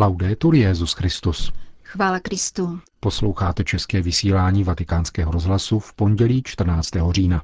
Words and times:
Laudetur 0.00 0.54
Jezus 0.54 0.92
Christus. 0.92 1.52
Chvála 1.82 2.20
Kristu. 2.20 2.80
Posloucháte 3.00 3.64
české 3.64 4.02
vysílání 4.02 4.64
Vatikánského 4.64 5.32
rozhlasu 5.32 5.78
v 5.78 5.94
pondělí 5.94 6.42
14. 6.42 6.90
října. 7.10 7.42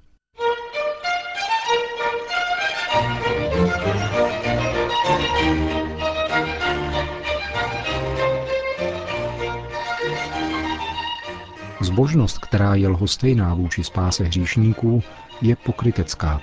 Zbožnost, 11.81 12.38
která 12.38 12.75
je 12.75 12.88
lhostejná 12.88 13.54
vůči 13.54 13.85
spáse 13.85 14.25
hříšníků, 14.25 15.03
je 15.43 15.57
pokrytecká, 15.57 16.41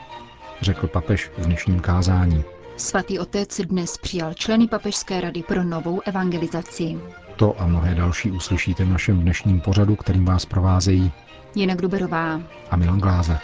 řekl 0.62 0.88
papež 0.88 1.32
v 1.38 1.46
dnešním 1.46 1.80
kázání. 1.80 2.44
Svatý 2.78 3.20
otec 3.20 3.62
dnes 3.62 3.98
přijal 3.98 4.34
členy 4.34 4.68
Papežské 4.68 5.22
rady 5.22 5.44
pro 5.44 5.64
novou 5.64 6.02
evangelizaci. 6.06 6.98
To 7.36 7.62
a 7.62 7.68
mnohé 7.68 7.96
další 7.96 8.32
uslyšíte 8.32 8.86
v 8.86 8.90
našem 8.90 9.20
dnešním 9.22 9.62
pořadu, 9.62 9.96
kterým 9.96 10.26
vás 10.26 10.46
provázejí 10.46 11.12
Jena 11.56 11.76
Gruberová 11.76 12.42
a 12.70 12.76
Milan 12.76 13.00
Gláze. 13.00 13.40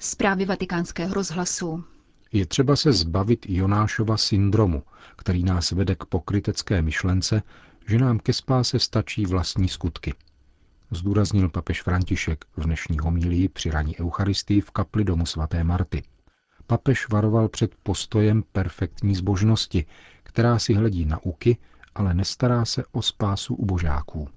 Zprávy 0.00 0.44
vatikánského 0.44 1.14
rozhlasu. 1.14 1.84
Je 2.32 2.46
třeba 2.46 2.76
se 2.76 2.92
zbavit 2.92 3.46
Jonášova 3.48 4.16
syndromu, 4.16 4.82
který 5.16 5.42
nás 5.44 5.70
vede 5.70 5.94
k 5.94 6.04
pokrytecké 6.04 6.82
myšlence, 6.82 7.42
že 7.88 7.98
nám 7.98 8.18
ke 8.18 8.32
spáse 8.32 8.78
stačí 8.78 9.26
vlastní 9.26 9.68
skutky. 9.68 10.14
Zdůraznil 10.90 11.48
papež 11.48 11.82
František 11.82 12.44
v 12.56 12.64
dnešní 12.64 12.98
homílii 12.98 13.48
při 13.48 13.70
raní 13.70 14.00
Eucharistii 14.00 14.60
v 14.60 14.70
kapli 14.70 15.04
domu 15.04 15.26
svaté 15.26 15.64
Marty. 15.64 16.02
Papež 16.66 17.08
varoval 17.08 17.48
před 17.48 17.74
postojem 17.82 18.44
perfektní 18.52 19.14
zbožnosti, 19.14 19.86
která 20.22 20.58
si 20.58 20.74
hledí 20.74 21.04
na 21.04 21.24
uky, 21.24 21.56
ale 21.94 22.14
nestará 22.14 22.64
se 22.64 22.84
o 22.92 23.02
spásu 23.02 23.54
ubožáků. 23.54 24.28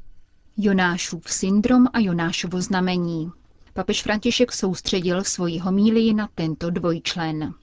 Jonášův 0.58 1.32
syndrom 1.32 1.88
a 1.94 2.00
Jonášovo 2.00 2.62
znamení. 2.62 3.32
Papež 3.74 4.04
František 4.04 4.52
soustředil 4.52 5.24
svoji 5.24 5.60
homílii 5.60 6.14
na 6.14 6.30
tento 6.36 6.70
dvojčlen. 6.70 7.54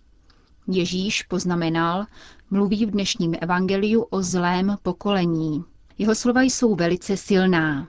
Ježíš 0.69 1.23
poznamenal, 1.23 2.06
mluví 2.50 2.87
v 2.87 2.91
dnešním 2.91 3.34
evangeliu 3.41 4.03
o 4.03 4.23
zlém 4.23 4.77
pokolení. 4.83 5.65
Jeho 5.99 6.15
slova 6.15 6.43
jsou 6.43 6.75
velice 6.75 7.17
silná. 7.17 7.89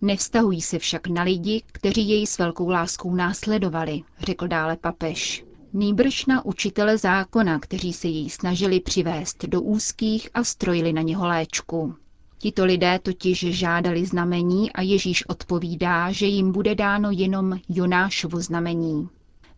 Nevztahují 0.00 0.60
se 0.60 0.78
však 0.78 1.06
na 1.06 1.22
lidi, 1.22 1.62
kteří 1.72 2.08
jej 2.08 2.26
s 2.26 2.38
velkou 2.38 2.68
láskou 2.68 3.14
následovali, 3.14 4.02
řekl 4.18 4.48
dále 4.48 4.76
papež. 4.76 5.44
Nýbrž 5.72 6.26
na 6.26 6.44
učitele 6.44 6.98
zákona, 6.98 7.58
kteří 7.58 7.92
se 7.92 8.08
jej 8.08 8.30
snažili 8.30 8.80
přivést 8.80 9.44
do 9.44 9.62
úzkých 9.62 10.28
a 10.34 10.44
strojili 10.44 10.92
na 10.92 11.02
něho 11.02 11.26
léčku. 11.26 11.94
Tito 12.38 12.64
lidé 12.64 12.98
totiž 13.02 13.38
žádali 13.38 14.06
znamení 14.06 14.72
a 14.72 14.82
Ježíš 14.82 15.28
odpovídá, 15.28 16.12
že 16.12 16.26
jim 16.26 16.52
bude 16.52 16.74
dáno 16.74 17.10
jenom 17.10 17.58
Jonášovo 17.68 18.40
znamení. 18.40 19.08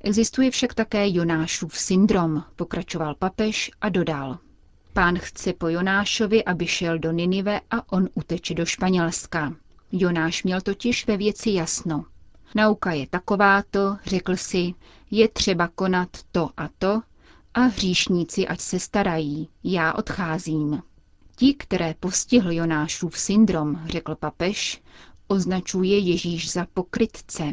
Existuje 0.00 0.50
však 0.50 0.74
také 0.74 1.08
Jonášův 1.08 1.78
syndrom, 1.78 2.42
pokračoval 2.56 3.14
papež 3.14 3.70
a 3.80 3.88
dodal. 3.88 4.38
Pán 4.98 5.18
chce 5.18 5.52
po 5.52 5.68
Jonášovi, 5.68 6.44
aby 6.44 6.66
šel 6.66 6.98
do 6.98 7.12
Ninive 7.12 7.60
a 7.70 7.92
on 7.92 8.08
uteče 8.14 8.54
do 8.54 8.66
Španělska. 8.66 9.54
Jonáš 9.92 10.42
měl 10.42 10.60
totiž 10.60 11.06
ve 11.06 11.16
věci 11.16 11.50
jasno. 11.50 12.04
Nauka 12.54 12.92
je 12.92 13.06
takováto, 13.06 13.96
řekl 14.06 14.36
si, 14.36 14.74
je 15.10 15.28
třeba 15.28 15.68
konat 15.68 16.08
to 16.32 16.50
a 16.56 16.68
to 16.78 17.02
a 17.54 17.60
hříšníci 17.60 18.48
ať 18.48 18.60
se 18.60 18.80
starají, 18.80 19.48
já 19.64 19.92
odcházím. 19.92 20.82
Ti, 21.36 21.54
které 21.54 21.94
postihl 22.00 22.52
Jonášův 22.52 23.18
syndrom, 23.18 23.80
řekl 23.86 24.14
papež, 24.14 24.82
označuje 25.28 25.98
Ježíš 25.98 26.52
za 26.52 26.66
pokrytce, 26.74 27.44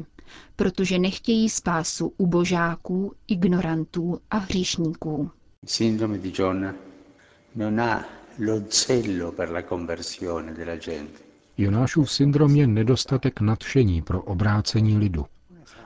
protože 0.56 1.00
nechtějí 1.00 1.50
spásu 1.50 2.13
ubožáků, 2.17 3.13
ignorantů 3.27 4.19
a 4.31 4.38
hříšníků. 4.38 5.31
Syndrome 5.66 6.17
di 6.17 6.31
non 7.55 7.79
ha 7.79 8.05
lo 8.38 8.66
zello 8.69 9.31
per 9.31 9.49
la 9.49 9.63
conversione 9.63 10.51
della 10.53 10.77
gente. 10.77 11.23
Jonášův 11.57 12.11
syndrom 12.11 12.55
je 12.55 12.67
nedostatek 12.67 13.39
nadšení 13.41 14.01
pro 14.01 14.21
obrácení 14.21 14.97
lidu. 14.97 15.25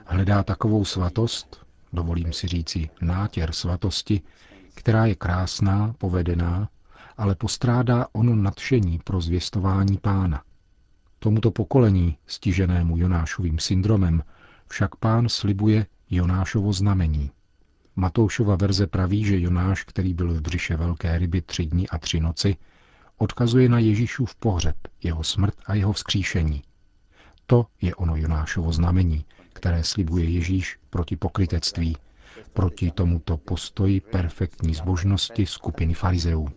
Hledá 0.06 0.44
takovou 0.44 0.86
svatost, 0.86 1.66
dovolím 1.94 2.34
si 2.34 2.48
říci 2.48 2.90
nátěr 3.02 3.52
svatosti, 3.52 4.22
která 4.74 5.06
je 5.06 5.16
krásná, 5.16 5.94
povedená, 5.98 6.70
ale 7.18 7.36
postrádá 7.36 8.08
ono 8.12 8.36
nadšení 8.36 9.00
pro 9.04 9.22
zvěstování 9.22 9.98
pána. 9.98 10.44
Tomuto 11.20 11.52
pokolení, 11.52 12.18
stiženému 12.28 12.98
Jonášovým 12.98 13.60
syndromem, 13.60 14.24
však 14.68 14.96
pán 14.96 15.30
slibuje 15.30 15.86
Jonášovo 16.10 16.74
znamení. 16.74 17.32
Matoušova 18.00 18.56
verze 18.56 18.88
praví, 18.88 19.26
že 19.26 19.40
Jonáš, 19.40 19.84
který 19.84 20.14
byl 20.14 20.34
v 20.34 20.42
břiše 20.42 20.76
velké 20.76 21.18
ryby 21.18 21.42
tři 21.42 21.66
dny 21.66 21.88
a 21.88 21.98
tři 21.98 22.20
noci, 22.20 22.56
odkazuje 23.18 23.70
na 23.70 23.80
Ježíšův 23.80 24.36
pohřeb, 24.36 24.76
jeho 25.04 25.24
smrt 25.24 25.54
a 25.66 25.74
jeho 25.74 25.94
vzkříšení. 25.94 26.62
To 27.46 27.66
je 27.82 27.96
ono 27.96 28.16
Jonášovo 28.16 28.72
znamení, 28.72 29.26
které 29.54 29.84
slibuje 29.84 30.26
Ježíš 30.30 30.78
proti 30.90 31.16
pokrytectví, 31.16 31.98
proti 32.54 32.92
tomuto 32.92 33.38
postoji 33.38 34.02
perfektní 34.02 34.74
zbožnosti 34.74 35.46
skupiny 35.46 35.94
farizeů. 35.94 36.50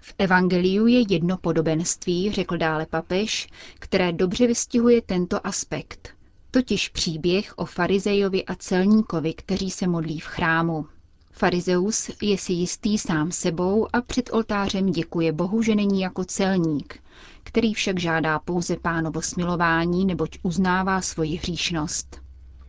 V 0.00 0.14
evangeliu 0.18 0.86
je 0.86 1.04
jedno 1.08 1.36
podobenství, 1.36 2.32
řekl 2.32 2.56
dále 2.56 2.86
papež, 2.86 3.48
které 3.78 4.12
dobře 4.12 4.46
vystihuje 4.46 5.02
tento 5.02 5.46
aspekt, 5.46 6.17
totiž 6.50 6.88
příběh 6.88 7.52
o 7.56 7.64
farizejovi 7.64 8.44
a 8.44 8.54
celníkovi, 8.54 9.34
kteří 9.34 9.70
se 9.70 9.86
modlí 9.86 10.20
v 10.20 10.24
chrámu. 10.24 10.86
Farizeus 11.32 12.10
je 12.22 12.38
si 12.38 12.52
jistý 12.52 12.98
sám 12.98 13.32
sebou 13.32 13.86
a 13.92 14.00
před 14.00 14.32
oltářem 14.32 14.86
děkuje 14.86 15.32
Bohu, 15.32 15.62
že 15.62 15.74
není 15.74 16.00
jako 16.00 16.24
celník, 16.24 17.02
který 17.42 17.74
však 17.74 18.00
žádá 18.00 18.38
pouze 18.38 18.76
pánovo 18.76 19.22
smilování, 19.22 20.06
neboť 20.06 20.38
uznává 20.42 21.00
svoji 21.00 21.36
hříšnost. 21.36 22.20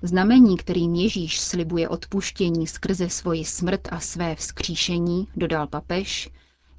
Znamení, 0.01 0.57
kterým 0.57 0.95
Ježíš 0.95 1.39
slibuje 1.39 1.89
odpuštění 1.89 2.67
skrze 2.67 3.09
svoji 3.09 3.45
smrt 3.45 3.81
a 3.91 3.99
své 3.99 4.35
vzkříšení, 4.35 5.27
dodal 5.35 5.67
papež, 5.67 6.29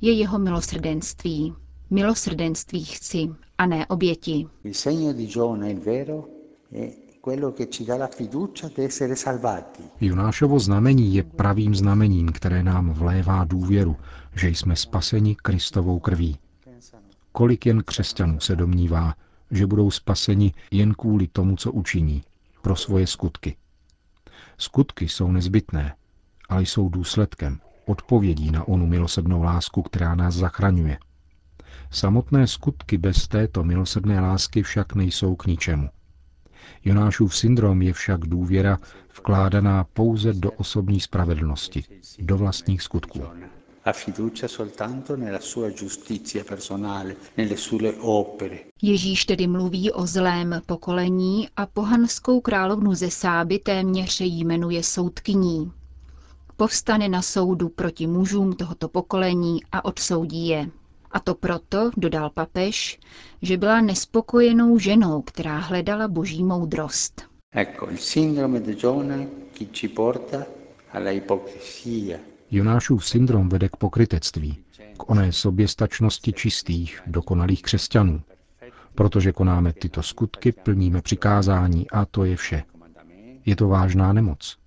je 0.01 0.13
jeho 0.13 0.39
milosrdenství. 0.39 1.55
Milosrdenství 1.91 2.85
chci, 2.85 3.29
a 3.59 3.67
ne 3.67 3.87
oběti. 3.87 4.47
Jonášovo 10.01 10.59
znamení 10.59 11.15
je 11.15 11.23
pravým 11.23 11.75
znamením, 11.75 12.33
které 12.33 12.63
nám 12.63 12.93
vlévá 12.93 13.45
důvěru, 13.45 13.97
že 14.37 14.49
jsme 14.49 14.77
spaseni 14.77 15.37
Kristovou 15.37 15.99
krví. 15.99 16.39
Kolik 17.33 17.67
jen 17.67 17.83
křesťanů 17.83 18.41
se 18.41 18.57
domnívá, 18.57 19.15
že 19.51 19.67
budou 19.67 19.91
spaseni 19.91 20.53
jen 20.71 20.95
kvůli 20.95 21.29
tomu, 21.29 21.57
co 21.57 21.73
učiní, 21.73 22.23
pro 22.63 22.77
svoje 22.77 23.07
skutky. 23.07 23.57
Skutky 24.59 25.09
jsou 25.09 25.33
nezbytné, 25.33 25.95
ale 26.49 26.63
jsou 26.63 26.89
důsledkem, 26.89 27.61
odpovědí 27.87 28.51
na 28.51 28.69
onu 28.69 28.87
milosrdnou 28.87 29.43
lásku, 29.43 29.83
která 29.83 30.15
nás 30.15 30.35
zachraňuje. 30.35 30.99
Samotné 31.91 32.47
skutky 32.47 32.99
bez 32.99 33.29
této 33.29 33.65
milosrdné 33.65 34.21
lásky 34.21 34.63
však 34.63 34.95
nejsou 34.95 35.37
k 35.37 35.47
ničemu. 35.47 35.89
Jonášův 36.85 37.37
syndrom 37.37 37.83
je 37.83 37.93
však 37.93 38.21
důvěra 38.21 38.79
vkládaná 39.19 39.85
pouze 39.85 40.33
do 40.33 40.51
osobní 40.51 41.01
spravedlnosti, 41.01 41.85
do 42.19 42.37
vlastních 42.37 42.83
skutků. 42.83 43.21
Ježíš 48.83 49.25
tedy 49.25 49.47
mluví 49.47 49.93
o 49.93 50.07
zlém 50.07 50.61
pokolení 50.67 51.49
a 51.57 51.67
pohanskou 51.67 52.41
královnu 52.41 52.95
ze 52.95 53.11
Sáby 53.11 53.59
téměř 53.59 54.21
jmenuje 54.21 54.83
soudkyní. 54.83 55.73
Povstane 56.57 57.09
na 57.09 57.23
soudu 57.23 57.69
proti 57.69 58.07
mužům 58.07 58.53
tohoto 58.53 58.89
pokolení 58.89 59.61
a 59.73 59.85
odsoudí 59.85 60.49
je. 60.49 60.71
A 61.11 61.21
to 61.21 61.35
proto, 61.35 61.91
dodal 61.97 62.31
papež, 62.31 62.99
že 63.43 63.57
byla 63.57 63.81
nespokojenou 63.81 64.79
ženou, 64.79 65.23
která 65.23 65.59
hledala 65.59 66.09
boží 66.09 66.45
moudrost. 66.45 67.23
Ecco, 67.55 67.91
il 67.91 67.97
sindrome 67.97 68.61
di 68.61 68.75
Giona 68.75 69.17
che 69.59 69.67
ci 69.73 69.89
porta 69.89 70.47
alla 70.93 71.11
ipocrisia. 71.11 72.19
Jonášův 72.51 73.07
syndrom 73.07 73.49
vede 73.49 73.69
k 73.69 73.77
pokrytectví, 73.77 74.59
k 74.97 75.11
oné 75.11 75.33
soběstačnosti 75.33 76.33
čistých, 76.33 77.03
dokonalých 77.07 77.63
křesťanů. 77.63 78.23
Protože 78.95 79.33
konáme 79.33 79.73
tyto 79.73 80.03
skutky, 80.03 80.53
plníme 80.53 81.03
přikázání 81.03 81.91
a 81.91 82.05
to 82.05 82.25
je 82.25 82.37
vše. 82.37 82.63
Je 83.47 83.57
to 83.57 83.69
vážná 83.69 84.13
nemoc. 84.13 84.60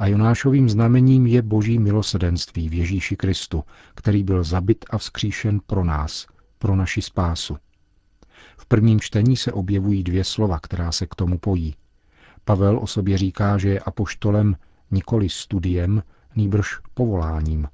A 0.00 0.06
Jonášovým 0.06 0.68
znamením 0.68 1.26
je 1.26 1.42
boží 1.42 1.78
milosedenství 1.78 2.68
v 2.68 2.74
Ježíši 2.74 3.16
Kristu, 3.16 3.64
který 3.94 4.24
byl 4.24 4.44
zabit 4.44 4.84
a 4.90 4.98
vzkříšen 4.98 5.60
pro 5.66 5.84
nás, 5.84 6.26
pro 6.58 6.76
naši 6.76 7.02
spásu. 7.02 7.56
V 8.58 8.66
prvním 8.66 9.00
čtení 9.00 9.36
se 9.36 9.52
objevují 9.52 10.04
dvě 10.04 10.24
slova, 10.24 10.58
která 10.60 10.92
se 10.92 11.06
k 11.06 11.14
tomu 11.14 11.38
pojí. 11.38 11.74
Pavel 12.44 12.78
o 12.78 12.86
sobě 12.86 13.18
říká, 13.18 13.58
že 13.58 13.68
je 13.68 13.80
apoštolem 13.80 14.56
nikoli 14.90 15.28
studiem, 15.28 16.02
nýbrž 16.36 16.78
povoláním. 16.94 17.68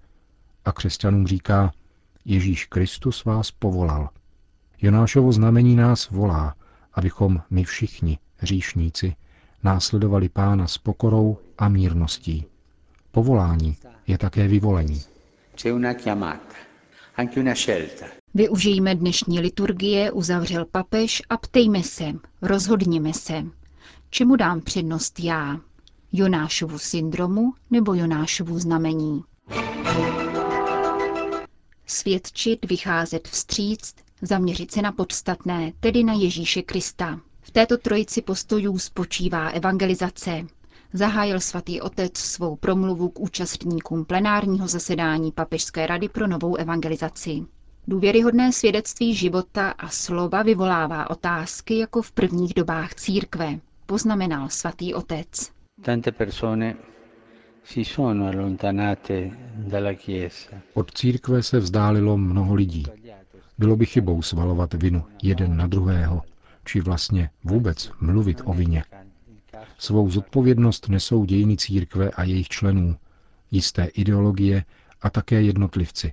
A 0.65 0.73
křesťanům 0.73 1.27
říká, 1.27 1.73
Ježíš 2.25 2.65
Kristus 2.65 3.25
vás 3.25 3.51
povolal. 3.51 4.09
Jonášovo 4.83 5.33
znamení 5.33 5.77
nás 5.77 6.11
volá, 6.11 6.55
abychom 6.93 7.43
my 7.51 7.65
všichni, 7.65 8.19
hříšníci, 8.37 9.17
následovali 9.63 10.29
pána 10.29 10.67
s 10.67 10.79
pokorou 10.79 11.39
a 11.59 11.69
mírností. 11.69 12.45
Povolání 13.11 13.77
je 14.07 14.19
také 14.19 14.49
vyvolení. 14.49 15.03
Využijme 18.35 18.95
dnešní 18.95 19.41
liturgie, 19.41 20.11
uzavřel 20.13 20.65
papež 20.65 21.23
a 21.29 21.37
ptejme 21.37 21.83
se, 21.83 22.05
rozhodněme 22.43 23.13
se, 23.13 23.45
čemu 24.11 24.37
dám 24.37 24.61
přednost 24.61 25.21
já, 25.21 25.61
Jonášovu 26.13 26.79
syndromu 26.79 27.53
nebo 27.71 27.95
Jonášovu 27.95 28.59
znamení. 28.59 29.23
Svědčit, 31.87 32.65
vycházet 32.69 33.29
vstříc, 33.29 33.95
zaměřit 34.23 34.73
se 34.73 34.83
na 34.83 34.93
podstatné, 34.93 35.73
tedy 35.81 36.05
na 36.05 36.13
Ježíše 36.13 36.63
Krista. 36.63 37.21
Této 37.57 37.79
trojici 37.79 38.23
postojů 38.23 38.79
spočívá 38.79 39.49
evangelizace. 39.49 40.47
Zahájil 40.93 41.41
svatý 41.41 41.81
otec 41.81 42.19
svou 42.19 42.57
promluvu 42.57 43.09
k 43.09 43.21
účastníkům 43.21 44.05
plenárního 44.05 44.69
zasedání 44.69 45.33
Papežské 45.33 45.87
rady 45.87 46.09
pro 46.09 46.27
novou 46.27 46.57
evangelizaci. 46.57 47.43
Důvěryhodné 47.89 48.53
svědectví 48.53 49.15
života 49.15 49.71
a 49.71 49.89
slova 49.89 50.43
vyvolává 50.43 51.11
otázky 51.11 51.79
jako 51.79 52.03
v 52.03 52.13
prvních 52.13 52.55
dobách 52.55 52.95
církve, 52.95 53.59
poznamenal 53.87 54.49
svatý 54.49 54.95
otec. 54.95 55.51
Tante 55.83 56.13
persone 56.13 56.77
si 57.65 57.85
sono 57.85 58.27
allontanate 58.27 59.31
dalla 59.57 59.93
Chiesa. 59.95 60.57
Od 60.75 60.91
církve 60.95 61.43
se 61.43 61.59
vzdálilo 61.59 62.17
mnoho 62.17 62.55
lidí. 62.55 62.85
Bylo 63.59 63.77
by 63.77 63.87
chybou 63.87 64.23
svalovat 64.23 64.75
vinu 64.75 65.05
jeden 65.23 65.57
na 65.57 65.67
druhého, 65.67 66.23
či 66.67 66.81
vlastně 66.81 67.31
vůbec 67.45 67.91
mluvit 68.01 68.41
o 68.45 68.53
vině. 68.53 68.85
Svou 69.79 70.11
zodpovědnost 70.11 70.89
nesou 70.89 71.25
dějiny 71.25 71.57
církve 71.57 72.11
a 72.11 72.23
jejich 72.23 72.49
členů, 72.49 72.97
jisté 73.51 73.85
ideologie 73.85 74.65
a 75.03 75.11
také 75.11 75.43
jednotlivci. 75.43 76.13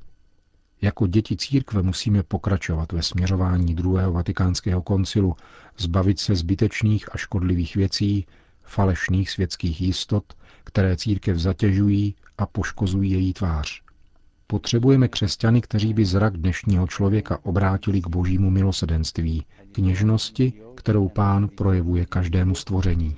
Jako 0.81 1.07
děti 1.07 1.37
církve 1.37 1.81
musíme 1.81 2.23
pokračovat 2.23 2.91
ve 2.91 3.03
směřování 3.03 3.75
druhého 3.75 4.11
vatikánského 4.11 4.81
koncilu, 4.81 5.35
zbavit 5.77 6.19
se 6.19 6.35
zbytečných 6.35 7.15
a 7.15 7.17
škodlivých 7.17 7.75
věcí, 7.75 8.25
falešných 8.63 9.29
světských 9.29 9.81
jistot, 9.81 10.33
které 10.63 10.97
církev 10.97 11.37
zatěžují 11.37 12.15
a 12.37 12.45
poškozují 12.45 13.11
její 13.11 13.33
tvář. 13.33 13.81
Potřebujeme 14.47 15.07
křesťany, 15.07 15.61
kteří 15.61 15.93
by 15.93 16.05
zrak 16.05 16.37
dnešního 16.37 16.87
člověka 16.87 17.39
obrátili 17.43 18.01
k 18.01 18.07
božímu 18.07 18.49
milosedenství, 18.49 19.45
k 19.71 19.77
něžnosti, 19.77 20.53
kterou 20.75 21.09
pán 21.09 21.47
projevuje 21.47 22.05
každému 22.05 22.55
stvoření. 22.55 23.15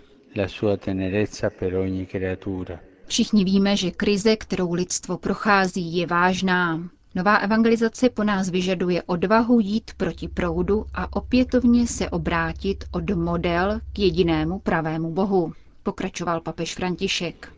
Všichni 3.07 3.43
víme, 3.43 3.77
že 3.77 3.91
krize, 3.91 4.35
kterou 4.35 4.73
lidstvo 4.73 5.17
prochází, 5.17 5.97
je 5.97 6.07
vážná. 6.07 6.89
Nová 7.15 7.35
evangelizace 7.35 8.09
po 8.09 8.23
nás 8.23 8.49
vyžaduje 8.49 9.03
odvahu 9.03 9.59
jít 9.59 9.91
proti 9.97 10.27
proudu 10.27 10.85
a 10.93 11.15
opětovně 11.15 11.87
se 11.87 12.09
obrátit 12.09 12.83
od 12.91 13.09
model 13.09 13.79
k 13.93 13.99
jedinému 13.99 14.59
pravému 14.59 15.11
Bohu, 15.11 15.53
pokračoval 15.83 16.41
papež 16.41 16.75
František. 16.75 17.54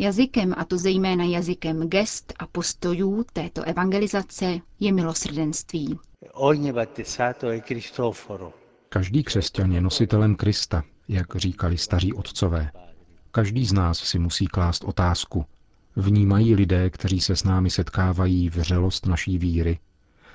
Jazykem, 0.00 0.54
a 0.56 0.64
to 0.64 0.78
zejména 0.78 1.24
jazykem 1.24 1.88
gest 1.88 2.32
a 2.38 2.46
postojů 2.46 3.24
této 3.32 3.62
evangelizace, 3.62 4.58
je 4.80 4.92
milosrdenství. 4.92 5.98
Každý 8.88 9.24
křesťan 9.24 9.72
je 9.72 9.80
nositelem 9.80 10.36
Krista, 10.36 10.84
jak 11.08 11.36
říkali 11.36 11.78
staří 11.78 12.12
otcové. 12.12 12.70
Každý 13.30 13.64
z 13.64 13.72
nás 13.72 13.98
si 13.98 14.18
musí 14.18 14.46
klást 14.46 14.84
otázku. 14.84 15.44
Vnímají 15.96 16.54
lidé, 16.54 16.90
kteří 16.90 17.20
se 17.20 17.36
s 17.36 17.44
námi 17.44 17.70
setkávají, 17.70 18.48
vřelost 18.48 19.06
naší 19.06 19.38
víry? 19.38 19.78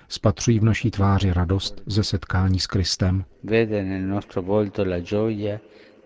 Spatřují 0.07 0.59
v 0.59 0.63
naší 0.63 0.91
tváři 0.91 1.33
radost 1.33 1.81
ze 1.85 2.03
setkání 2.03 2.59
s 2.59 2.67
Kristem? 2.67 3.25
Vede 3.43 3.83
nel 3.83 4.01
nostro 4.01 4.41
volto 4.41 4.85
la 4.85 4.99
gioia 4.99 5.59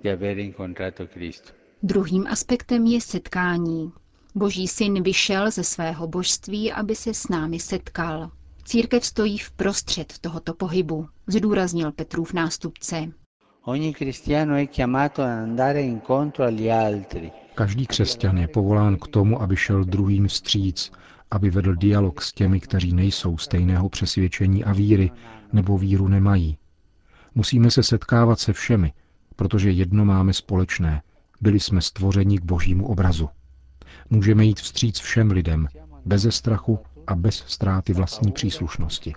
di 0.04 0.12
aver 0.12 0.40
incontrato 0.40 1.08
Cristo. 1.08 1.59
Druhým 1.84 2.28
aspektem 2.28 2.86
je 2.86 3.02
setkání. 3.02 3.92
Boží 4.36 4.68
syn 4.68 5.04
vyšel 5.04 5.52
ze 5.52 5.64
svého 5.64 6.08
božství, 6.08 6.72
aby 6.72 6.96
se 6.96 7.14
s 7.14 7.28
námi 7.28 7.60
setkal. 7.60 8.32
Církev 8.64 9.06
stojí 9.06 9.38
v 9.38 9.52
prostřed 9.52 10.14
tohoto 10.22 10.54
pohybu, 10.54 11.08
zdůraznil 11.28 11.92
Petrův 11.92 12.34
nástupce. 12.34 13.12
Každý 17.56 17.88
křesťan 17.88 18.38
je 18.38 18.48
povolán 18.48 18.98
k 18.98 19.08
tomu, 19.08 19.42
aby 19.42 19.56
šel 19.56 19.84
druhým 19.84 20.28
vstříc, 20.28 20.92
aby 21.32 21.50
vedl 21.50 21.76
dialog 21.76 22.22
s 22.22 22.34
těmi, 22.34 22.60
kteří 22.60 22.94
nejsou 22.94 23.38
stejného 23.38 23.90
přesvědčení 23.90 24.64
a 24.64 24.74
víry, 24.74 25.12
nebo 25.54 25.78
víru 25.78 26.08
nemají. 26.08 26.58
Musíme 27.36 27.72
se 27.72 27.84
setkávat 27.84 28.40
se 28.40 28.54
všemi, 28.54 28.94
protože 29.36 29.72
jedno 29.72 30.06
máme 30.06 30.34
společné, 30.34 31.02
byli 31.42 31.60
jsme 31.60 31.82
stvořeni 31.82 32.38
k 32.38 32.44
božímu 32.44 32.88
obrazu. 32.88 33.30
Můžeme 34.10 34.46
jít 34.46 34.60
vstříc 34.60 35.00
všem 35.00 35.32
lidem, 35.32 35.68
beze 36.06 36.32
strachu 36.32 36.80
a 37.08 37.16
bez 37.16 37.44
ztráty 37.48 37.94
vlastní 37.94 38.32
příslušnosti. 38.32 39.14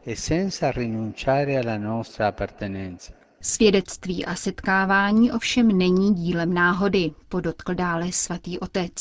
Svědectví 3.40 4.24
a 4.24 4.34
setkávání 4.34 5.32
ovšem 5.32 5.78
není 5.78 6.14
dílem 6.14 6.54
náhody, 6.54 7.10
podotkl 7.28 7.74
dále 7.74 8.12
svatý 8.12 8.58
otec. 8.58 8.92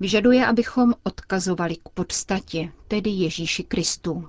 Vyžaduje, 0.00 0.46
abychom 0.46 0.94
odkazovali 1.02 1.76
k 1.76 1.88
podstatě, 1.88 2.68
tedy 2.88 3.10
Ježíši 3.10 3.62
Kristu. 3.62 4.28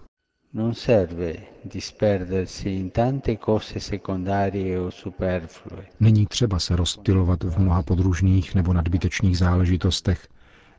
Non 0.53 0.73
serve 0.73 1.33
disperdersi 1.63 2.69
in 2.69 2.91
tante 2.91 3.37
cose 3.45 3.79
secondarie 3.79 4.79
o 4.79 4.91
superflue. 4.91 5.85
Není 5.99 6.25
třeba 6.25 6.59
se 6.59 6.75
rozptilovat 6.75 7.43
v 7.43 7.59
mnoha 7.59 7.83
podružných 7.83 8.55
nebo 8.55 8.73
nadbytečných 8.73 9.37
záležitostech, 9.37 10.27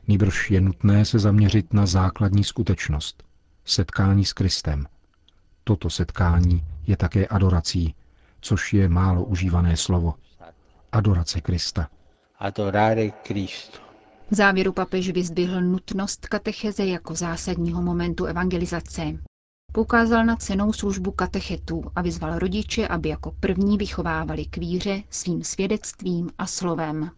nýbrž 0.07 0.51
je 0.51 0.61
nutné 0.61 1.05
se 1.05 1.19
zaměřit 1.19 1.73
na 1.73 1.85
základní 1.85 2.43
skutečnost 2.43 3.23
setkání 3.65 4.25
s 4.25 4.33
Kristem. 4.33 4.85
Toto 5.63 5.89
setkání 5.89 6.63
je 6.87 6.97
také 6.97 7.27
adorací, 7.27 7.95
což 8.41 8.73
je 8.73 8.89
málo 8.89 9.25
užívané 9.25 9.77
slovo. 9.77 10.13
Adorace 10.91 11.41
Krista. 11.41 11.87
Adorare 12.39 13.11
Cristo. 13.23 13.77
V 14.31 14.35
závěru 14.35 14.73
papež 14.73 15.09
vyzdvihl 15.09 15.61
nutnost 15.61 16.27
katecheze 16.27 16.85
jako 16.85 17.15
zásadního 17.15 17.81
momentu 17.81 18.25
evangelizace. 18.25 19.01
Poukázal 19.75 20.25
na 20.25 20.35
cenou 20.35 20.73
službu 20.73 21.11
katechetů 21.11 21.83
a 21.95 22.01
vyzval 22.01 22.39
rodiče, 22.39 22.87
aby 22.87 23.09
jako 23.09 23.31
první 23.39 23.77
vychovávali 23.77 24.45
k 24.45 24.57
víře 24.57 25.03
svým 25.09 25.43
svědectvím 25.43 26.29
a 26.37 26.47
slovem. 26.47 27.09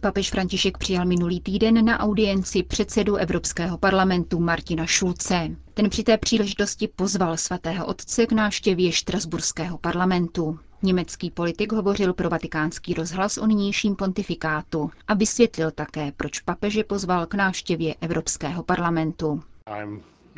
Papež 0.00 0.30
František 0.30 0.78
přijal 0.78 1.04
minulý 1.06 1.40
týden 1.40 1.84
na 1.84 2.00
audienci 2.00 2.62
předsedu 2.62 3.16
Evropského 3.16 3.78
parlamentu 3.78 4.40
Martina 4.40 4.86
Šulce. 4.86 5.50
Ten 5.74 5.90
při 5.90 6.02
té 6.02 6.18
příležitosti 6.18 6.88
pozval 6.96 7.36
svatého 7.36 7.86
otce 7.86 8.26
k 8.26 8.32
návštěvě 8.32 8.92
Štrasburského 8.92 9.78
parlamentu. 9.78 10.58
Německý 10.82 11.30
politik 11.30 11.72
hovořil 11.72 12.12
pro 12.14 12.30
vatikánský 12.30 12.94
rozhlas 12.94 13.38
o 13.38 13.46
nynějším 13.46 13.96
pontifikátu 13.96 14.90
a 15.08 15.14
vysvětlil 15.14 15.70
také, 15.70 16.12
proč 16.16 16.40
papeže 16.40 16.84
pozval 16.84 17.26
k 17.26 17.34
návštěvě 17.34 17.94
Evropského 18.00 18.62
parlamentu. 18.62 19.42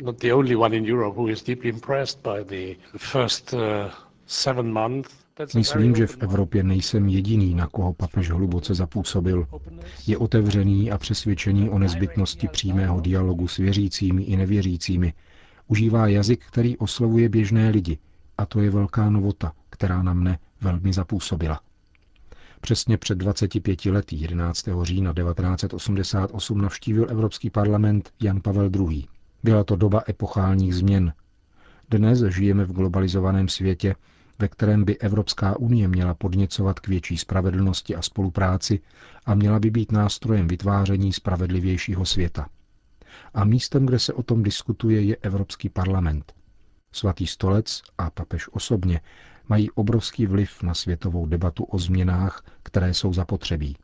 not 0.03 0.19
the 0.19 0.33
only 0.33 0.55
one 0.55 0.75
in 0.77 0.85
Europe 0.93 1.17
who 1.17 1.27
is 1.29 1.43
deeply 1.43 1.69
impressed 1.69 2.19
by 2.27 2.43
the 2.45 2.75
first 2.97 3.53
Myslím, 5.55 5.95
že 5.95 6.07
v 6.07 6.17
Evropě 6.19 6.63
nejsem 6.63 7.07
jediný, 7.09 7.55
na 7.55 7.67
koho 7.67 7.93
papež 7.93 8.31
hluboce 8.31 8.73
zapůsobil. 8.73 9.47
Je 10.07 10.17
otevřený 10.17 10.91
a 10.91 10.97
přesvědčený 10.97 11.69
o 11.69 11.79
nezbytnosti 11.79 12.47
přímého 12.47 13.01
dialogu 13.01 13.47
s 13.47 13.57
věřícími 13.57 14.23
i 14.23 14.37
nevěřícími. 14.37 15.13
Užívá 15.67 16.07
jazyk, 16.07 16.45
který 16.45 16.77
oslovuje 16.77 17.29
běžné 17.29 17.69
lidi. 17.69 17.97
A 18.37 18.45
to 18.45 18.61
je 18.61 18.69
velká 18.69 19.09
novota, 19.09 19.51
která 19.79 20.03
na 20.03 20.13
mne 20.13 20.39
velmi 20.61 20.93
zapůsobila. 20.93 21.59
Přesně 22.61 22.97
před 22.97 23.17
25 23.17 23.85
lety, 23.85 24.15
11. 24.15 24.65
října 24.83 25.13
1988, 25.13 26.61
navštívil 26.61 27.07
Evropský 27.09 27.49
parlament 27.49 28.11
Jan 28.21 28.41
Pavel 28.41 28.69
II. 28.89 29.05
Byla 29.43 29.63
to 29.63 29.75
doba 29.75 30.01
epochálních 30.09 30.75
změn. 30.75 31.13
Dnes 31.89 32.19
žijeme 32.23 32.65
v 32.65 32.71
globalizovaném 32.71 33.47
světě, 33.47 33.95
ve 34.39 34.47
kterém 34.47 34.83
by 34.83 34.97
Evropská 34.97 35.59
unie 35.59 35.87
měla 35.87 36.13
podněcovat 36.13 36.79
k 36.79 36.87
větší 36.87 37.17
spravedlnosti 37.17 37.95
a 37.95 38.01
spolupráci 38.01 38.79
a 39.25 39.35
měla 39.35 39.59
by 39.59 39.69
být 39.69 39.91
nástrojem 39.91 40.47
vytváření 40.47 41.13
spravedlivějšího 41.13 42.05
světa. 42.05 42.47
A 43.33 43.43
místem, 43.45 43.85
kde 43.85 43.99
se 43.99 44.13
o 44.13 44.23
tom 44.23 44.43
diskutuje, 44.43 45.01
je 45.01 45.15
Evropský 45.15 45.69
parlament. 45.69 46.33
Svatý 46.91 47.27
stolec 47.27 47.81
a 47.97 48.09
papež 48.09 48.47
osobně 48.51 49.01
mají 49.49 49.71
obrovský 49.71 50.25
vliv 50.25 50.63
na 50.63 50.73
světovou 50.73 51.25
debatu 51.25 51.63
o 51.63 51.79
změnách, 51.79 52.43
které 52.63 52.93
jsou 52.93 53.13
zapotřebí. 53.13 53.75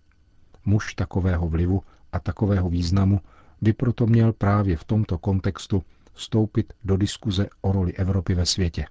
Muž 0.65 0.93
takového 0.93 1.47
vlivu 1.47 1.81
a 2.11 2.19
takového 2.19 2.69
významu 2.69 3.19
by 3.61 3.73
proto 3.73 4.07
měl 4.07 4.33
právě 4.33 4.77
v 4.77 4.83
tomto 4.83 5.17
kontextu 5.17 5.83
vstoupit 6.13 6.73
do 6.83 6.97
diskuze 6.97 7.47
o 7.61 7.71
roli 7.71 7.93
Evropy 7.93 8.33
ve 8.35 8.45
světě. 8.45 8.85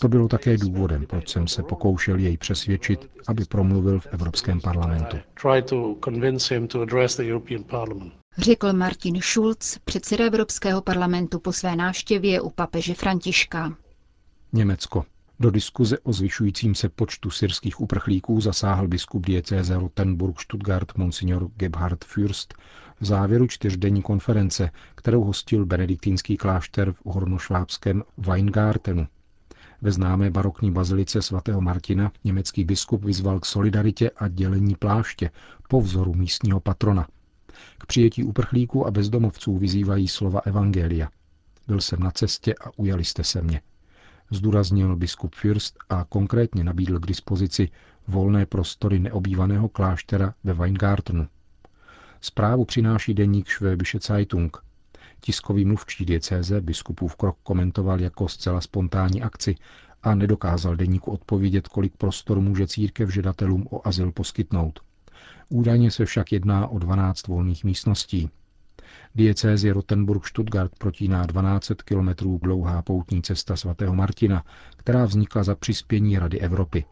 To 0.00 0.08
bylo 0.08 0.28
také 0.28 0.56
důvodem, 0.58 1.06
proč 1.06 1.28
jsem 1.28 1.48
se 1.48 1.62
pokoušel 1.62 2.18
jej 2.18 2.36
přesvědčit, 2.36 3.10
aby 3.28 3.44
promluvil 3.44 4.00
v 4.00 4.06
Evropském 4.06 4.60
parlamentu. 4.60 5.16
Řekl 8.38 8.72
Martin 8.72 9.20
Schulz, 9.22 9.78
předseda 9.84 10.24
Evropského 10.26 10.82
parlamentu 10.82 11.38
po 11.38 11.52
své 11.52 11.76
návštěvě 11.76 12.40
u 12.40 12.50
papeže 12.50 12.94
Františka. 12.94 13.76
Německo. 14.52 15.04
Do 15.40 15.50
diskuze 15.50 15.98
o 15.98 16.12
zvyšujícím 16.12 16.74
se 16.74 16.88
počtu 16.88 17.30
syrských 17.30 17.80
uprchlíků 17.80 18.40
zasáhl 18.40 18.88
biskup 18.88 19.26
diecéze 19.26 19.74
Rottenburg 19.74 20.40
Stuttgart 20.40 20.96
Monsignor 20.96 21.48
Gebhard 21.56 22.04
Fürst 22.04 22.54
v 23.00 23.04
závěru 23.04 23.46
čtyřdenní 23.46 24.02
konference, 24.02 24.70
kterou 24.94 25.24
hostil 25.24 25.66
benediktínský 25.66 26.36
klášter 26.36 26.92
v 26.92 27.06
hornošvábském 27.06 28.02
Weingartenu. 28.18 29.06
Ve 29.82 29.92
známé 29.92 30.30
barokní 30.30 30.70
bazilice 30.70 31.22
svatého 31.22 31.60
Martina 31.60 32.12
německý 32.24 32.64
biskup 32.64 33.04
vyzval 33.04 33.40
k 33.40 33.46
solidaritě 33.46 34.10
a 34.10 34.28
dělení 34.28 34.74
pláště 34.74 35.30
po 35.68 35.80
vzoru 35.80 36.14
místního 36.14 36.60
patrona. 36.60 37.08
K 37.78 37.86
přijetí 37.86 38.24
uprchlíků 38.24 38.86
a 38.86 38.90
bezdomovců 38.90 39.58
vyzývají 39.58 40.08
slova 40.08 40.40
Evangelia. 40.44 41.08
Byl 41.66 41.80
jsem 41.80 42.00
na 42.00 42.10
cestě 42.10 42.54
a 42.54 42.70
ujali 42.78 43.04
jste 43.04 43.24
se 43.24 43.42
mě 43.42 43.60
zdůraznil 44.30 44.96
biskup 44.96 45.34
Fürst 45.34 45.78
a 45.88 46.04
konkrétně 46.04 46.64
nabídl 46.64 47.00
k 47.00 47.06
dispozici 47.06 47.68
volné 48.08 48.46
prostory 48.46 48.98
neobývaného 48.98 49.68
kláštera 49.68 50.34
ve 50.44 50.54
Weingartenu. 50.54 51.28
Zprávu 52.20 52.64
přináší 52.64 53.14
deník 53.14 53.48
Schwäbische 53.48 53.98
Zeitung. 54.06 54.64
Tiskový 55.20 55.64
mluvčí 55.64 56.04
diecéze 56.04 56.60
biskupův 56.60 57.16
krok 57.16 57.36
komentoval 57.42 58.00
jako 58.00 58.28
zcela 58.28 58.60
spontánní 58.60 59.22
akci 59.22 59.56
a 60.02 60.14
nedokázal 60.14 60.76
deníku 60.76 61.10
odpovědět, 61.10 61.68
kolik 61.68 61.96
prostoru 61.96 62.40
může 62.40 62.66
církev 62.66 63.10
žadatelům 63.10 63.66
o 63.70 63.88
azyl 63.88 64.12
poskytnout. 64.12 64.80
Údajně 65.48 65.90
se 65.90 66.04
však 66.04 66.32
jedná 66.32 66.68
o 66.68 66.78
12 66.78 67.26
volných 67.26 67.64
místností. 67.64 68.30
Diecézi 69.14 69.70
Rottenburg-Stuttgart 69.72 70.70
protíná 70.78 71.26
12 71.26 71.72
kilometrů 71.84 72.38
dlouhá 72.42 72.82
poutní 72.82 73.22
cesta 73.22 73.56
svatého 73.56 73.94
Martina, 73.94 74.44
která 74.76 75.04
vznikla 75.04 75.44
za 75.44 75.54
přispění 75.54 76.18
Rady 76.18 76.40
Evropy. 76.40 76.84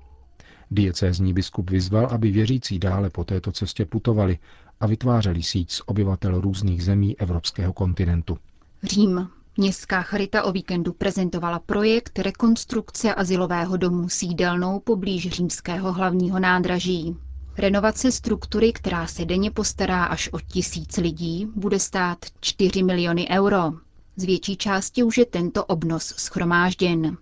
Diecézní 0.70 1.32
biskup 1.32 1.70
vyzval, 1.70 2.06
aby 2.06 2.30
věřící 2.30 2.78
dále 2.78 3.10
po 3.10 3.24
této 3.24 3.52
cestě 3.52 3.86
putovali 3.86 4.38
a 4.80 4.86
vytvářeli 4.86 5.42
síť 5.42 5.72
z 5.72 5.82
obyvatel 5.86 6.40
různých 6.40 6.84
zemí 6.84 7.18
evropského 7.20 7.72
kontinentu. 7.72 8.38
Řím. 8.82 9.28
Městská 9.56 10.02
charita 10.02 10.42
o 10.42 10.52
víkendu 10.52 10.92
prezentovala 10.92 11.58
projekt 11.58 12.18
rekonstrukce 12.18 13.14
asilového 13.14 13.76
domu 13.76 14.08
sídelnou 14.08 14.80
poblíž 14.80 15.28
římského 15.30 15.92
hlavního 15.92 16.38
nádraží. 16.40 17.16
Renovace 17.58 18.12
struktury, 18.12 18.72
která 18.72 19.06
se 19.06 19.24
denně 19.24 19.50
postará 19.50 20.04
až 20.04 20.28
o 20.32 20.40
tisíc 20.40 20.96
lidí, 20.96 21.48
bude 21.54 21.78
stát 21.78 22.18
4 22.40 22.82
miliony 22.82 23.28
euro. 23.30 23.72
Z 24.16 24.24
větší 24.24 24.56
části 24.56 25.02
už 25.02 25.18
je 25.18 25.26
tento 25.26 25.64
obnos 25.64 26.06
schromážděn. 26.06 27.16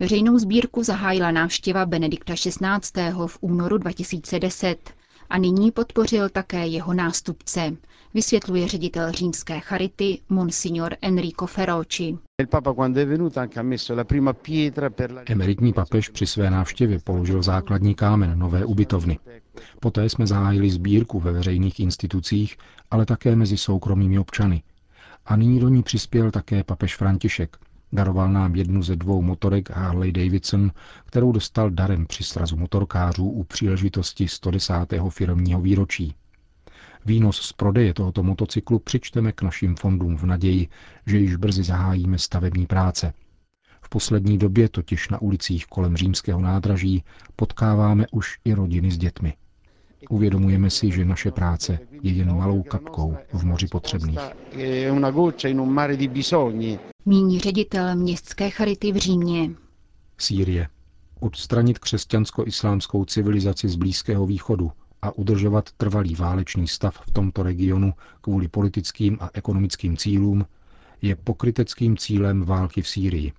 Veřejnou 0.00 0.38
sbírku 0.38 0.82
zahájila 0.82 1.30
návštěva 1.30 1.86
Benedikta 1.86 2.34
XVI. 2.34 3.10
v 3.26 3.38
únoru 3.40 3.78
2010 3.78 4.90
a 5.32 5.38
nyní 5.38 5.70
podpořil 5.70 6.28
také 6.28 6.66
jeho 6.66 6.94
nástupce, 6.94 7.76
vysvětluje 8.14 8.68
ředitel 8.68 9.12
římské 9.12 9.60
charity 9.60 10.18
Monsignor 10.28 10.96
Enrico 11.02 11.46
Ferroci. 11.46 12.18
Emeritní 15.26 15.72
papež 15.72 16.08
při 16.08 16.26
své 16.26 16.50
návštěvě 16.50 16.98
položil 16.98 17.42
základní 17.42 17.94
kámen 17.94 18.38
nové 18.38 18.64
ubytovny. 18.64 19.18
Poté 19.80 20.08
jsme 20.08 20.26
zahájili 20.26 20.70
sbírku 20.70 21.20
ve 21.20 21.32
veřejných 21.32 21.80
institucích, 21.80 22.56
ale 22.90 23.06
také 23.06 23.36
mezi 23.36 23.56
soukromými 23.56 24.18
občany. 24.18 24.62
A 25.26 25.36
nyní 25.36 25.60
do 25.60 25.68
ní 25.68 25.82
přispěl 25.82 26.30
také 26.30 26.64
papež 26.64 26.96
František. 26.96 27.56
Daroval 27.92 28.32
nám 28.32 28.54
jednu 28.54 28.82
ze 28.82 28.96
dvou 28.96 29.22
motorek 29.22 29.70
Harley 29.70 30.12
Davidson, 30.12 30.70
kterou 31.04 31.32
dostal 31.32 31.70
darem 31.70 32.06
při 32.06 32.24
srazu 32.24 32.56
motorkářů 32.56 33.26
u 33.26 33.44
příležitosti 33.44 34.28
110. 34.28 34.74
firmního 35.08 35.60
výročí. 35.60 36.14
Výnos 37.06 37.40
z 37.40 37.52
prodeje 37.52 37.94
tohoto 37.94 38.22
motocyklu 38.22 38.78
přičteme 38.78 39.32
k 39.32 39.42
našim 39.42 39.76
fondům 39.76 40.16
v 40.16 40.22
naději, 40.22 40.68
že 41.06 41.18
již 41.18 41.36
brzy 41.36 41.62
zahájíme 41.62 42.18
stavební 42.18 42.66
práce. 42.66 43.12
V 43.82 43.88
poslední 43.88 44.38
době 44.38 44.68
totiž 44.68 45.08
na 45.08 45.22
ulicích 45.22 45.66
kolem 45.66 45.96
římského 45.96 46.40
nádraží 46.40 47.04
potkáváme 47.36 48.06
už 48.12 48.38
i 48.44 48.54
rodiny 48.54 48.90
s 48.90 48.98
dětmi. 48.98 49.34
Uvědomujeme 50.10 50.70
si, 50.70 50.90
že 50.90 51.04
naše 51.04 51.30
práce 51.30 51.78
je 52.02 52.12
jen 52.12 52.36
malou 52.36 52.62
kapkou 52.62 53.16
v 53.32 53.44
moři 53.44 53.66
potřebných. 53.66 54.18
Míní 57.06 57.40
ředitel 57.40 57.96
městské 57.96 58.50
charity 58.50 58.92
v 58.92 58.96
Římě. 58.96 59.50
Sýrie. 60.18 60.68
Odstranit 61.20 61.78
křesťansko-islámskou 61.78 63.04
civilizaci 63.04 63.68
z 63.68 63.76
Blízkého 63.76 64.26
východu 64.26 64.72
a 65.02 65.18
udržovat 65.18 65.72
trvalý 65.72 66.14
válečný 66.14 66.68
stav 66.68 67.00
v 67.06 67.10
tomto 67.10 67.42
regionu 67.42 67.92
kvůli 68.20 68.48
politickým 68.48 69.18
a 69.20 69.30
ekonomickým 69.34 69.96
cílům 69.96 70.46
je 71.02 71.16
pokryteckým 71.16 71.96
cílem 71.96 72.44
války 72.44 72.82
v 72.82 72.88
Sýrii. 72.88 73.32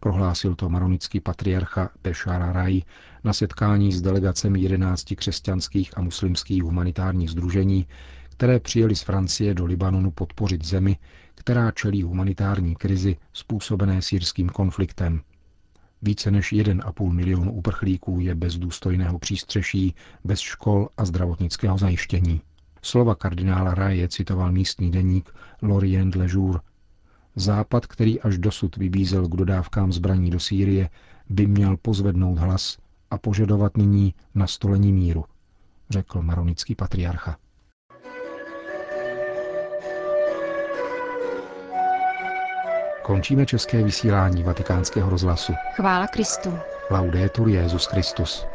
Prohlásil 0.00 0.54
to 0.54 0.68
maronický 0.68 1.20
patriarcha 1.20 1.90
Bešara 2.02 2.52
Rai 2.52 2.82
na 3.24 3.32
setkání 3.32 3.92
s 3.92 4.02
delegacemi 4.02 4.60
11 4.60 5.14
křesťanských 5.16 5.98
a 5.98 6.00
muslimských 6.00 6.62
humanitárních 6.62 7.30
združení, 7.30 7.86
které 8.28 8.60
přijeli 8.60 8.96
z 8.96 9.02
Francie 9.02 9.54
do 9.54 9.64
Libanonu 9.64 10.10
podpořit 10.10 10.64
zemi, 10.64 10.96
která 11.34 11.70
čelí 11.70 12.02
humanitární 12.02 12.74
krizi 12.74 13.16
způsobené 13.32 14.02
sírským 14.02 14.48
konfliktem. 14.48 15.20
Více 16.02 16.30
než 16.30 16.52
1,5 16.52 17.12
milionu 17.12 17.52
uprchlíků 17.52 18.20
je 18.20 18.34
bez 18.34 18.58
důstojného 18.58 19.18
přístřeší, 19.18 19.94
bez 20.24 20.40
škol 20.40 20.88
a 20.96 21.04
zdravotnického 21.04 21.78
zajištění. 21.78 22.40
Slova 22.82 23.14
kardinála 23.14 23.74
Raje 23.74 24.08
citoval 24.08 24.52
místní 24.52 24.90
deník 24.90 25.30
Lorient 25.62 26.14
Le 26.14 26.26
Jour. 26.28 26.60
Západ, 27.40 27.86
který 27.86 28.20
až 28.20 28.38
dosud 28.38 28.76
vybízel 28.76 29.28
k 29.28 29.36
dodávkám 29.36 29.92
zbraní 29.92 30.30
do 30.30 30.40
Sýrie, 30.40 30.90
by 31.28 31.46
měl 31.46 31.76
pozvednout 31.76 32.38
hlas 32.38 32.78
a 33.10 33.18
požadovat 33.18 33.76
nyní 33.76 34.14
nastolení 34.34 34.92
míru, 34.92 35.24
řekl 35.90 36.22
maronický 36.22 36.74
patriarcha. 36.74 37.36
Končíme 43.02 43.46
české 43.46 43.82
vysílání 43.82 44.42
vatikánského 44.42 45.10
rozhlasu. 45.10 45.52
Chvála 45.74 46.06
Kristu. 46.06 46.58
Laudetur 46.90 47.48
Jezus 47.48 47.86
Christus. 47.86 48.46